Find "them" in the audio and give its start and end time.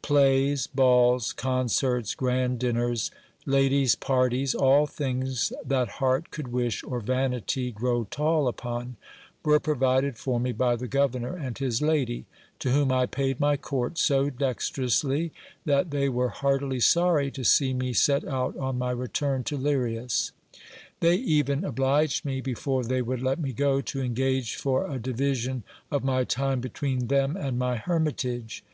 27.08-27.36